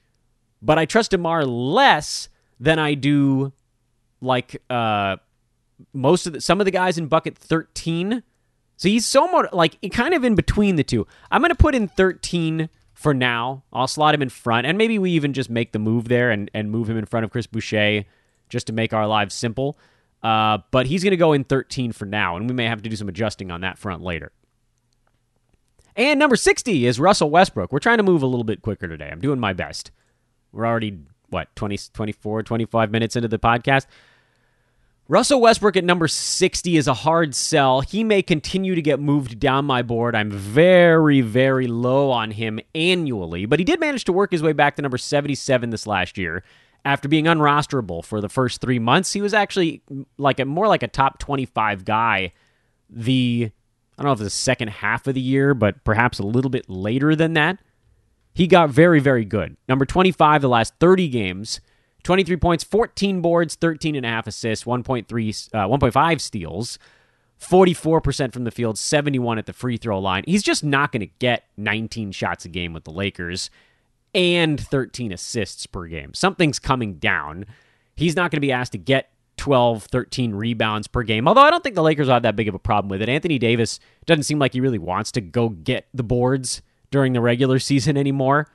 [0.61, 3.53] but I trust DeMar less than I do
[4.21, 5.19] like uh
[5.93, 8.25] most of the, some of the guys in bucket 13.
[8.77, 11.07] So he's somewhat like kind of in between the two.
[11.31, 12.69] I'm going to put in 13
[13.01, 13.63] for now.
[13.73, 16.51] I'll slot him in front, and maybe we even just make the move there and,
[16.53, 18.05] and move him in front of Chris Boucher
[18.51, 19.79] just to make our lives simple.
[20.23, 22.91] Uh, but he's going to go in 13 for now, and we may have to
[22.91, 24.33] do some adjusting on that front later.
[25.97, 27.73] And number 60 is Russell Westbrook.
[27.73, 29.09] We're trying to move a little bit quicker today.
[29.11, 29.91] I'm doing my best.
[30.53, 30.99] We're already,
[31.31, 33.87] what, 20, 24, 25 minutes into the podcast?
[35.11, 37.81] Russell Westbrook at number 60 is a hard sell.
[37.81, 40.15] He may continue to get moved down my board.
[40.15, 44.53] I'm very, very low on him annually, but he did manage to work his way
[44.53, 46.45] back to number 77 this last year.
[46.85, 49.83] After being unrosterable for the first three months, he was actually
[50.17, 52.31] like a more like a top 25 guy.
[52.89, 53.51] The
[53.99, 56.71] I don't know if the second half of the year, but perhaps a little bit
[56.71, 57.59] later than that.
[58.33, 59.57] He got very, very good.
[59.69, 61.61] Number 25 the last 30 games.
[62.03, 65.05] 23 points, 14 boards, 13 and a half assists, 1.3
[65.55, 66.79] uh, 1.5 steals,
[67.41, 70.25] 44% from the field, 71 at the free throw line.
[70.27, 73.51] He's just not going to get 19 shots a game with the Lakers
[74.15, 76.15] and 13 assists per game.
[76.15, 77.47] Something's coming down.
[77.97, 81.27] He's not going to be asked to get 12, 13 rebounds per game.
[81.27, 83.09] Although I don't think the Lakers have that big of a problem with it.
[83.09, 86.61] Anthony Davis doesn't seem like he really wants to go get the boards
[86.91, 88.49] during the regular season anymore.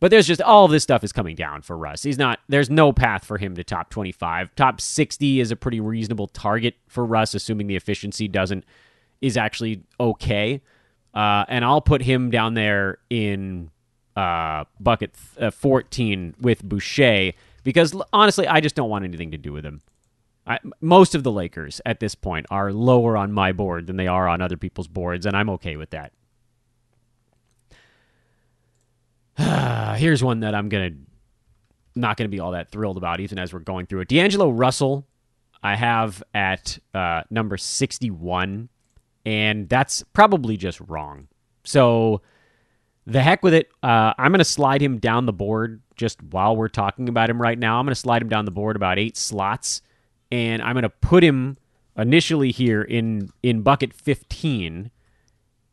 [0.00, 2.02] But there's just all this stuff is coming down for Russ.
[2.02, 4.54] He's not there's no path for him to top 25.
[4.56, 8.64] Top 60 is a pretty reasonable target for Russ assuming the efficiency doesn't
[9.20, 10.62] is actually okay.
[11.12, 13.70] Uh, and I'll put him down there in
[14.16, 17.32] uh, bucket th- uh, 14 with Boucher
[17.62, 19.82] because honestly, I just don't want anything to do with him.
[20.46, 24.06] I, most of the Lakers at this point are lower on my board than they
[24.06, 26.12] are on other people's boards, and I'm okay with that.
[29.96, 30.90] Here's one that I'm gonna
[31.94, 34.08] not gonna be all that thrilled about, even as we're going through it.
[34.08, 35.06] D'Angelo Russell,
[35.62, 38.68] I have at uh, number 61,
[39.24, 41.28] and that's probably just wrong.
[41.64, 42.22] So
[43.06, 43.70] the heck with it.
[43.82, 47.58] Uh, I'm gonna slide him down the board just while we're talking about him right
[47.58, 47.78] now.
[47.78, 49.82] I'm gonna slide him down the board about eight slots,
[50.30, 51.56] and I'm gonna put him
[51.96, 54.90] initially here in in bucket 15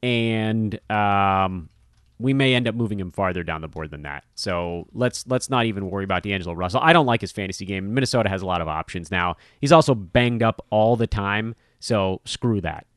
[0.03, 1.69] and um,
[2.19, 4.23] we may end up moving him farther down the board than that.
[4.35, 6.81] So let's let's not even worry about D'Angelo Russell.
[6.83, 7.93] I don't like his fantasy game.
[7.93, 9.35] Minnesota has a lot of options now.
[9.61, 12.87] He's also banged up all the time, so screw that.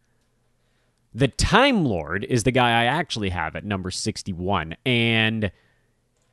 [1.13, 5.51] The Time Lord is the guy I actually have at number 61, and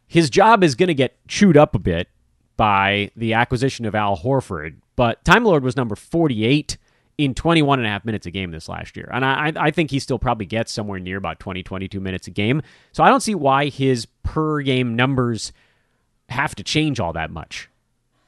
[0.08, 2.10] his job is going to get chewed up a bit
[2.58, 4.76] by the acquisition of Al Horford.
[4.95, 6.78] But Time Lord was number 48
[7.17, 9.10] in 21 and a half minutes a game this last year.
[9.12, 12.32] And I, I think he still probably gets somewhere near about 20, 22 minutes a
[12.32, 12.62] game.
[12.91, 15.51] So I don't see why his per game numbers
[16.30, 17.69] have to change all that much.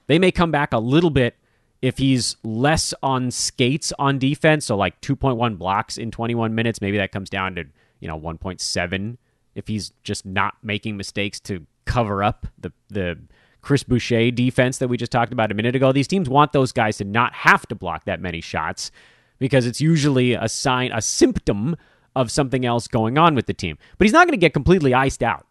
[0.07, 1.35] They may come back a little bit
[1.81, 4.65] if he's less on skates on defense.
[4.65, 6.81] So like 2.1 blocks in 21 minutes.
[6.81, 7.65] Maybe that comes down to,
[7.99, 9.17] you know, 1.7
[9.55, 13.19] if he's just not making mistakes to cover up the, the,
[13.61, 15.91] Chris Boucher defense that we just talked about a minute ago.
[15.91, 18.91] These teams want those guys to not have to block that many shots
[19.37, 21.75] because it's usually a sign, a symptom
[22.15, 23.77] of something else going on with the team.
[23.97, 25.45] But he's not going to get completely iced out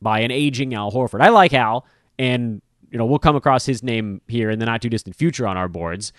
[0.00, 1.22] by an aging Al Horford.
[1.22, 1.86] I like Al,
[2.18, 5.46] and you know we'll come across his name here in the not too distant future
[5.46, 6.12] on our boards,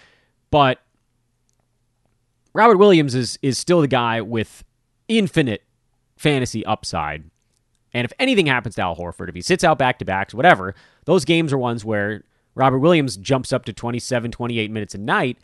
[0.51, 0.79] but
[2.53, 4.63] Robert Williams is is still the guy with
[5.08, 5.63] infinite
[6.17, 7.29] fantasy upside
[7.95, 10.75] and if anything happens to Al Horford, if he sits out back to backs, whatever,
[11.06, 12.24] those games are ones where
[12.56, 15.38] Robert Williams jumps up to 27, 28 minutes a night,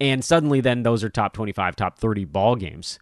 [0.00, 2.98] and suddenly then those are top 25, top 30 ball games.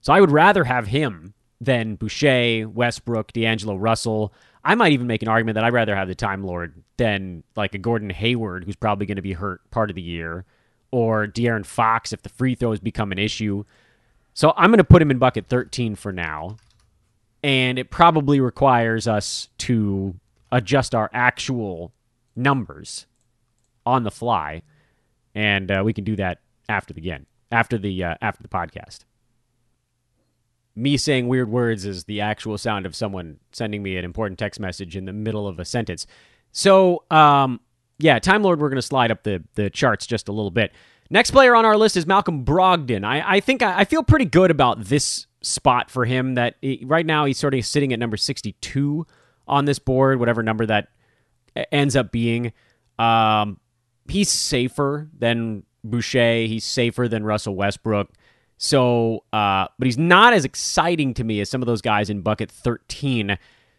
[0.00, 4.32] So I would rather have him than Boucher, Westbrook, D'Angelo Russell.
[4.64, 7.74] I might even make an argument that I'd rather have the Time Lord than like
[7.74, 10.44] a Gordon Hayward, who's probably going to be hurt part of the year,
[10.90, 13.64] or De'Aaron Fox if the free throws become an issue.
[14.34, 16.56] So I'm going to put him in bucket 13 for now
[17.44, 20.14] and it probably requires us to
[20.52, 21.92] adjust our actual
[22.36, 23.06] numbers
[23.86, 24.62] on the fly,
[25.34, 29.00] and uh, we can do that after the game, after the uh, after the podcast.
[30.76, 34.58] Me saying weird words is the actual sound of someone sending me an important text
[34.58, 36.04] message in the middle of a sentence.
[36.50, 37.60] So, um,
[37.98, 40.72] yeah, Time Lord, we're going to slide up the the charts just a little bit.
[41.10, 43.04] Next player on our list is Malcolm Brogdon.
[43.04, 46.34] I, I think I, I feel pretty good about this spot for him.
[46.34, 49.06] That he, right now he's sort of sitting at number 62
[49.46, 50.88] on this board, whatever number that
[51.70, 52.52] ends up being.
[52.98, 53.60] Um,
[54.08, 56.46] he's safer than Boucher.
[56.46, 58.10] He's safer than Russell Westbrook.
[58.56, 62.20] So, uh, but he's not as exciting to me as some of those guys in
[62.22, 63.36] bucket 13.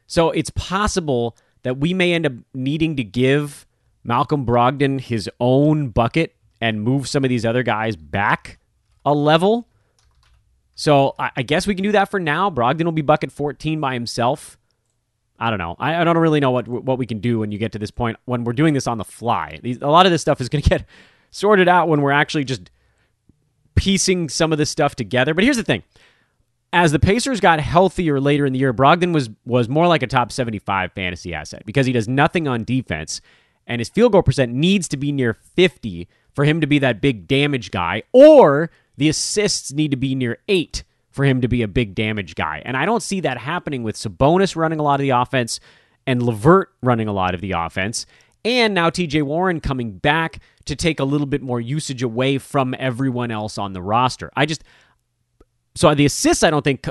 [0.07, 3.65] So it's possible that we may end up needing to give
[4.03, 8.59] Malcolm Brogdon his own bucket and move some of these other guys back
[9.03, 9.67] a level.
[10.75, 12.49] So I, I guess we can do that for now.
[12.49, 14.57] Brogdon will be bucket 14 by himself.
[15.39, 15.75] I don't know.
[15.79, 17.91] I, I, don't really know what what we can do when you get to this
[17.91, 19.59] point when we're doing this on the fly.
[19.61, 20.85] These, a lot of this stuff is going to get
[21.31, 22.71] sorted out when we're actually just
[23.75, 25.33] piecing some of this stuff together.
[25.33, 25.83] But here's the thing:
[26.71, 30.07] as the Pacers got healthier later in the year, Brogdon was was more like a
[30.07, 33.19] top 75 fantasy asset because he does nothing on defense,
[33.67, 37.01] and his field goal percent needs to be near 50 for him to be that
[37.01, 40.83] big damage guy, or the assists need to be near eight
[41.15, 42.61] for him to be a big damage guy.
[42.65, 45.61] And I don't see that happening with Sabonis running a lot of the offense
[46.05, 48.05] and LeVert running a lot of the offense.
[48.43, 52.75] And now TJ Warren coming back to take a little bit more usage away from
[52.77, 54.29] everyone else on the roster.
[54.35, 54.65] I just,
[55.73, 56.85] so the assists I don't think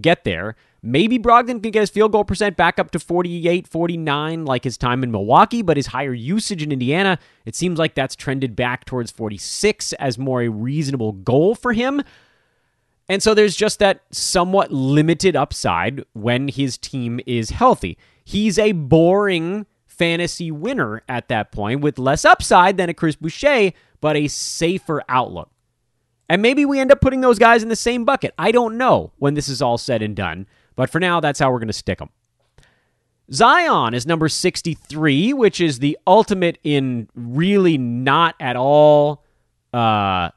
[0.00, 0.56] get there.
[0.82, 4.78] Maybe Brogdon can get his field goal percent back up to 48, 49, like his
[4.78, 8.86] time in Milwaukee, but his higher usage in Indiana, it seems like that's trended back
[8.86, 12.02] towards 46 as more a reasonable goal for him.
[13.08, 17.98] And so there's just that somewhat limited upside when his team is healthy.
[18.24, 23.72] He's a boring fantasy winner at that point with less upside than a Chris Boucher,
[24.00, 25.50] but a safer outlook.
[26.28, 28.34] And maybe we end up putting those guys in the same bucket.
[28.36, 30.46] I don't know when this is all said and done.
[30.74, 32.10] But for now, that's how we're going to stick them.
[33.32, 39.24] Zion is number 63, which is the ultimate in really not at all
[39.72, 40.30] uh,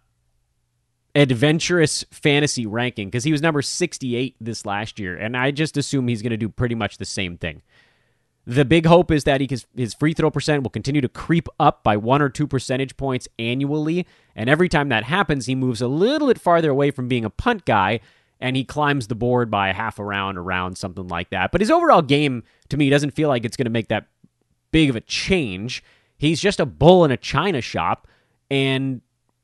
[1.19, 5.17] adventurous fantasy ranking because he was number 68 this last year.
[5.17, 7.61] And I just assume he's going to do pretty much the same thing.
[8.45, 11.47] The big hope is that he can, his free throw percent will continue to creep
[11.59, 14.07] up by one or two percentage points annually.
[14.35, 17.29] And every time that happens, he moves a little bit farther away from being a
[17.29, 17.99] punt guy
[18.39, 21.51] and he climbs the board by a half a round, around something like that.
[21.51, 24.07] But his overall game, to me, doesn't feel like it's going to make that
[24.71, 25.83] big of a change.
[26.17, 28.07] He's just a bull in a china shop,
[28.49, 29.01] and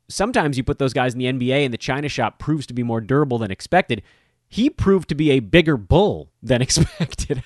[0.07, 2.83] sometimes you put those guys in the NBA and the china shop proves to be
[2.83, 4.01] more durable than expected.
[4.47, 7.43] He proved to be a bigger bull than expected.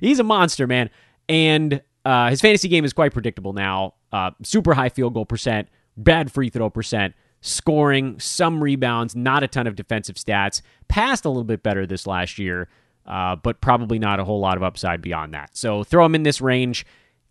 [0.00, 0.90] He's a monster, man.
[1.28, 3.94] And uh, his fantasy game is quite predictable now.
[4.12, 9.48] Uh, super high field goal percent, bad free throw percent scoring, some rebounds, not a
[9.48, 10.62] ton of defensive stats.
[10.88, 12.68] Passed a little bit better this last year,
[13.04, 15.56] uh, but probably not a whole lot of upside beyond that.
[15.56, 16.86] So throw him in this range.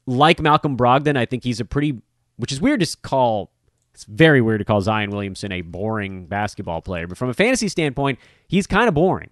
[0.05, 2.01] Like Malcolm Brogdon, I think he's a pretty,
[2.37, 3.51] which is weird to call.
[3.93, 7.67] It's very weird to call Zion Williamson a boring basketball player, but from a fantasy
[7.67, 9.29] standpoint, he's kind of boring.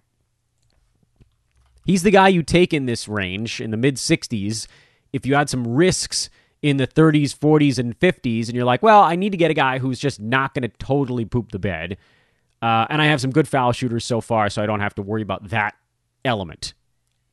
[1.86, 4.66] He's the guy you take in this range in the mid 60s
[5.12, 6.30] if you had some risks
[6.62, 9.54] in the 30s, 40s, and 50s, and you're like, well, I need to get a
[9.54, 11.96] guy who's just not going to totally poop the bed.
[12.60, 15.02] Uh, and I have some good foul shooters so far, so I don't have to
[15.02, 15.74] worry about that
[16.24, 16.74] element.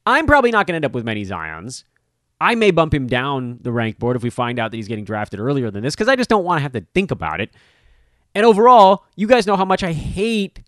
[0.06, 1.84] I'm probably not going to end up with many Zions.
[2.40, 5.06] I may bump him down the rank board if we find out that he's getting
[5.06, 7.52] drafted earlier than this, because I just don't want to have to think about it.
[8.36, 10.62] And overall, you guys know how much I hate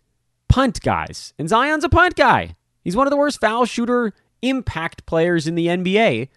[0.47, 1.33] punt guys.
[1.37, 2.55] And Zion's a punt guy.
[2.83, 6.29] He's one of the worst foul shooter impact players in the NBA.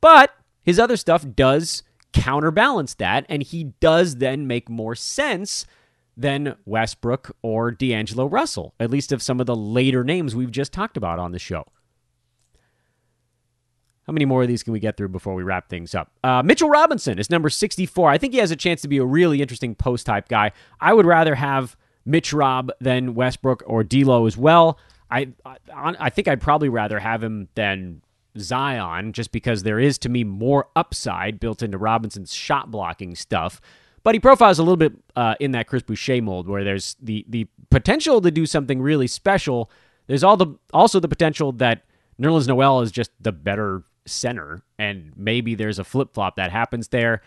[0.00, 5.66] But his other stuff does counterbalance that, and he does then make more sense
[6.16, 10.72] than Westbrook or D'Angelo Russell, at least of some of the later names we've just
[10.72, 11.64] talked about on the show.
[14.06, 16.10] How many more of these can we get through before we wrap things up?
[16.22, 18.10] Uh, Mitchell Robinson is number 64.
[18.10, 20.52] I think he has a chance to be a really interesting post type guy.
[20.80, 24.78] I would rather have Mitch Rob than Westbrook or D'Lo as well.
[25.10, 28.02] I, I, I think I'd probably rather have him than
[28.38, 33.60] Zion just because there is to me more upside built into Robinson's shot blocking stuff.
[34.02, 37.24] But he profiles a little bit uh, in that Chris Boucher mold where there's the
[37.28, 39.70] the potential to do something really special.
[40.08, 41.84] There's all the also the potential that
[42.20, 46.88] Nerlens Noel is just the better center, and maybe there's a flip flop that happens
[46.88, 47.22] there.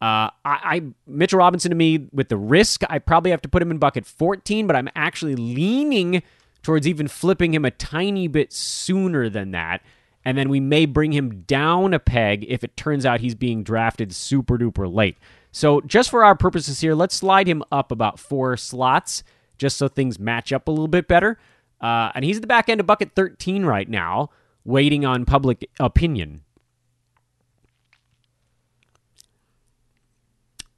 [0.00, 3.62] Uh, I, I Mitchell Robinson to me with the risk, I probably have to put
[3.62, 6.22] him in bucket 14, but I'm actually leaning
[6.62, 9.82] towards even flipping him a tiny bit sooner than that
[10.28, 13.62] and then we may bring him down a peg if it turns out he's being
[13.62, 15.16] drafted super duper late.
[15.52, 19.22] So, just for our purposes here, let's slide him up about four slots
[19.56, 21.38] just so things match up a little bit better.
[21.80, 24.28] Uh, and he's at the back end of bucket 13 right now,
[24.68, 26.42] waiting on public opinion.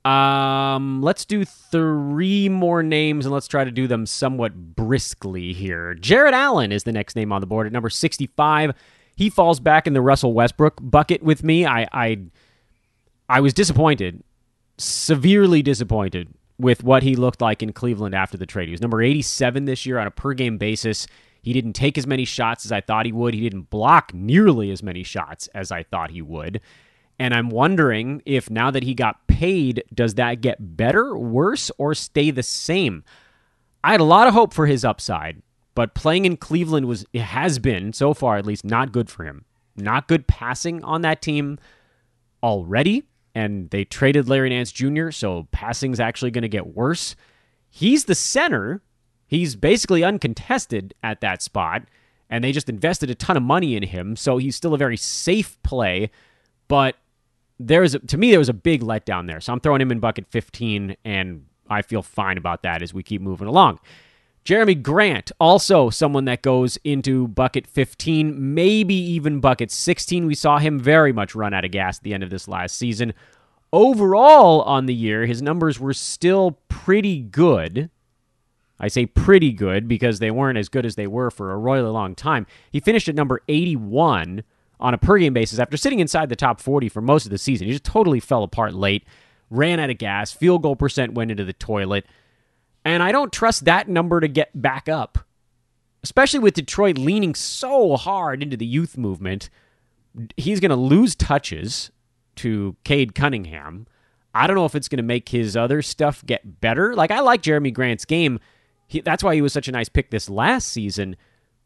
[0.04, 5.92] Um, let's do three more names and let's try to do them somewhat briskly here.
[5.94, 8.74] Jarrett Allen is the next name on the board at number 65
[9.20, 11.66] he falls back in the Russell Westbrook bucket with me.
[11.66, 12.18] I I,
[13.28, 14.24] I was disappointed,
[14.78, 18.68] severely disappointed with what he looked like in Cleveland after the trade.
[18.68, 21.06] He was number 87 this year on a per game basis.
[21.42, 23.34] He didn't take as many shots as I thought he would.
[23.34, 26.60] He didn't block nearly as many shots as I thought he would.
[27.18, 31.94] And I'm wondering if now that he got paid, does that get better, worse, or
[31.94, 33.04] stay the same?
[33.84, 35.42] I had a lot of hope for his upside.
[35.74, 39.44] But playing in Cleveland was has been so far at least not good for him.
[39.76, 41.58] Not good passing on that team
[42.42, 43.04] already,
[43.34, 47.16] and they traded Larry Nance Jr., so passing's actually going to get worse.
[47.68, 48.82] He's the center.
[49.30, 51.84] He's basically uncontested at that spot,
[52.28, 54.96] and they just invested a ton of money in him, so he's still a very
[54.96, 56.10] safe play,
[56.66, 56.96] but
[57.60, 59.40] there's to me there was a big letdown there.
[59.40, 63.04] So I'm throwing him in bucket 15, and I feel fine about that as we
[63.04, 63.78] keep moving along.
[64.44, 70.26] Jerami Grant, also someone that goes into bucket 15, maybe even bucket 16.
[70.26, 72.74] We saw him very much run out of gas at the end of this last
[72.74, 73.14] season.
[73.72, 77.90] Overall, on the year, his numbers were still pretty good.
[78.80, 81.90] I say pretty good because they weren't as good as they were for a royally
[81.90, 82.46] long time.
[82.72, 84.42] He finished at number 81
[84.80, 87.38] on a per game basis after sitting inside the top 40 for most of the
[87.38, 87.66] season.
[87.66, 89.04] He just totally fell apart late,
[89.50, 92.06] ran out of gas, field goal percent went into the toilet.
[92.82, 95.18] And I don't trust that number to get back up,
[96.02, 99.50] especially with Detroit leaning so hard into the youth movement.
[100.38, 101.90] He's going to lose touches
[102.36, 103.86] to Cade Cunningham.
[104.32, 106.94] I don't know if it's going to make his other stuff get better.
[106.94, 108.40] Like, I like Jerami Grant's game.
[108.90, 111.14] He, that's why he was such a nice pick this last season.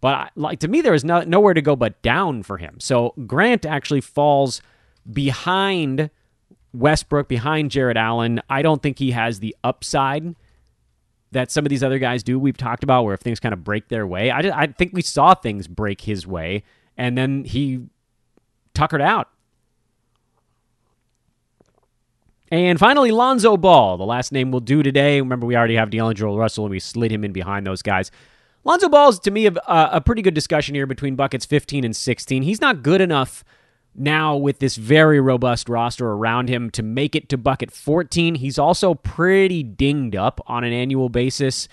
[0.02, 2.76] But like to me, there is no, nowhere to go but down for him.
[2.80, 4.60] So Grant actually falls
[5.10, 6.10] behind
[6.74, 8.42] Westbrook, behind Jarrett Allen.
[8.50, 10.36] I don't think he has the upside
[11.32, 12.38] that some of these other guys do.
[12.38, 15.00] We've talked about where if things kind of break their way, I, I think we
[15.00, 16.62] saw things break his way,
[16.98, 17.86] and then he
[18.74, 19.30] tuckered out.
[22.50, 25.20] And finally, Lonzo Ball, the last name we'll do today.
[25.20, 28.10] Remember, we already have D'Angelo Russell, and we slid him in behind those guys.
[28.64, 31.96] Lonzo Ball is, to me, a, a pretty good discussion here between buckets 15 and
[31.96, 32.42] 16.
[32.42, 33.44] He's not good enough
[33.94, 38.36] now with this very robust roster around him to make it to bucket 14.
[38.36, 41.68] He's also pretty dinged up on an annual basis.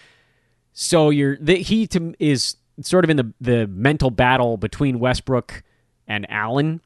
[0.73, 5.63] So you're the, he to, is sort of in the the mental battle between Westbrook
[6.07, 6.81] and Allen,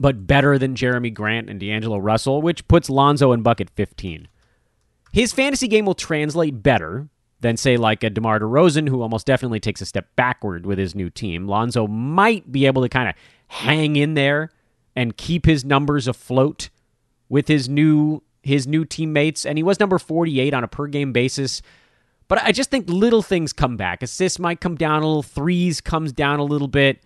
[0.00, 4.26] but better than Jerami Grant and D'Angelo Russell, which puts Lonzo in bucket 15.
[5.12, 7.08] His fantasy game will translate better
[7.40, 10.94] than say like a DeMar DeRozan, who almost definitely takes a step backward with his
[10.94, 11.46] new team.
[11.46, 13.14] Lonzo might be able to kind of
[13.48, 14.50] hang in there
[14.96, 16.70] and keep his numbers afloat
[17.28, 19.44] with his new his new teammates.
[19.44, 21.60] And he was number 48 on a per game basis.
[22.26, 24.02] But i just think little things come back.
[24.02, 25.22] Assists might come down a little.
[25.22, 27.02] Threes comes down a little bit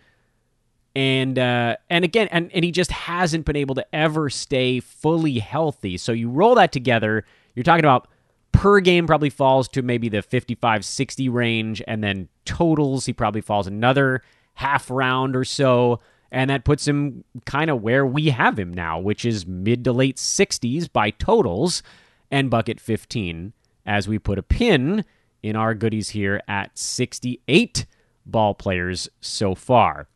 [0.96, 5.38] and uh, and again and, and he just hasn't been able to ever stay fully
[5.38, 7.24] healthy so you roll that together
[7.54, 8.08] you're talking about
[8.52, 13.40] per game probably falls to maybe the 55 60 range and then totals he probably
[13.40, 14.22] falls another
[14.54, 16.00] half round or so
[16.34, 19.92] and that puts him kind of where we have him now, which is mid to
[19.92, 21.80] late 60s by totals
[22.28, 23.52] and bucket 15
[23.86, 25.04] as we put a pin
[25.44, 27.86] in our goodies here at 68
[28.26, 30.08] ball players so far.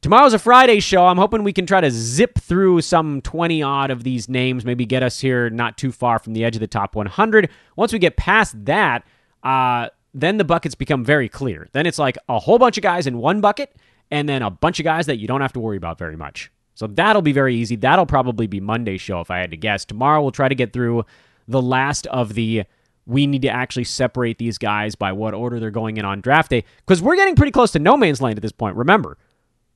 [0.00, 1.06] Tomorrow's a Friday show.
[1.06, 4.86] I'm hoping we can try to zip through some 20 odd of these names, maybe
[4.86, 7.50] get us here not too far from the edge of the top 100.
[7.74, 9.04] Once we get past that,
[9.42, 11.66] uh, then the buckets become very clear.
[11.72, 13.74] Then it's like a whole bunch of guys in one bucket
[14.10, 16.52] and then a bunch of guys that you don't have to worry about very much.
[16.74, 17.74] So that'll be very easy.
[17.74, 19.84] That'll probably be Monday's show if I had to guess.
[19.84, 21.06] Tomorrow we'll try to get through
[21.48, 22.64] the last of the
[23.04, 26.50] we need to actually separate these guys by what order they're going in on draft
[26.50, 28.76] day because we're getting pretty close to no man's land at this point.
[28.76, 29.16] Remember,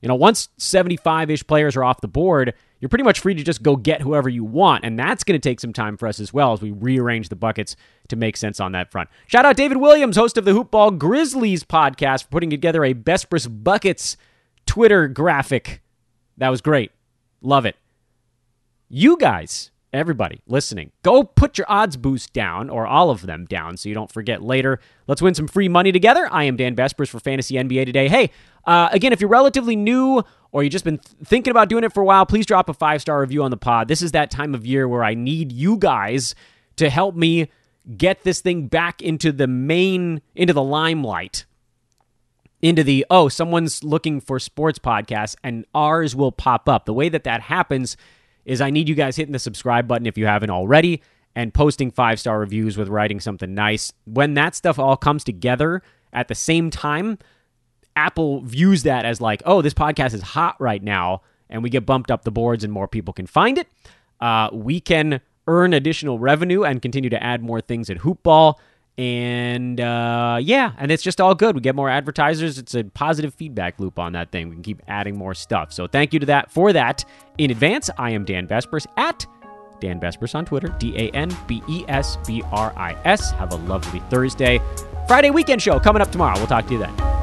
[0.03, 3.41] you know, once 75 ish players are off the board, you're pretty much free to
[3.41, 4.83] just go get whoever you want.
[4.83, 7.37] And that's going to take some time for us as well as we rearrange the
[7.37, 7.77] buckets
[8.09, 9.07] to make sense on that front.
[9.27, 13.47] Shout out David Williams, host of the Hoopball Grizzlies podcast, for putting together a Besbris
[13.63, 14.17] Buckets
[14.65, 15.81] Twitter graphic.
[16.35, 16.91] That was great.
[17.41, 17.77] Love it.
[18.89, 23.77] You guys, everybody listening, go put your odds boost down or all of them down
[23.77, 24.79] so you don't forget later.
[25.07, 26.27] Let's win some free money together.
[26.29, 28.09] I am Dan Besbris for Fantasy NBA today.
[28.09, 28.31] Hey,
[28.65, 31.93] uh, again, if you're relatively new or you've just been th- thinking about doing it
[31.93, 33.87] for a while, please drop a five star review on the pod.
[33.87, 36.35] This is that time of year where I need you guys
[36.77, 37.49] to help me
[37.97, 41.45] get this thing back into the main, into the limelight
[42.63, 47.09] into the oh someone's looking for sports podcasts and ours will pop up the way
[47.09, 47.97] that that happens
[48.45, 51.01] is i need you guys hitting the subscribe button if you haven't already
[51.35, 55.83] and posting five star reviews with writing something nice when that stuff all comes together
[56.13, 57.19] at the same time
[57.95, 61.85] apple views that as like oh this podcast is hot right now and we get
[61.85, 63.67] bumped up the boards and more people can find it
[64.21, 68.55] uh, we can earn additional revenue and continue to add more things at hoopball
[68.97, 71.55] and uh, yeah, and it's just all good.
[71.55, 72.59] We get more advertisers.
[72.59, 74.49] It's a positive feedback loop on that thing.
[74.49, 75.73] We can keep adding more stuff.
[75.73, 77.03] So thank you to that for that
[77.37, 77.89] in advance.
[77.97, 79.25] I am Dan Besbris at
[79.79, 80.67] Dan Besbris on Twitter.
[80.77, 83.31] D A N B E S B R I S.
[83.31, 84.61] Have a lovely Thursday.
[85.07, 86.37] Friday weekend show coming up tomorrow.
[86.37, 87.22] We'll talk to you then.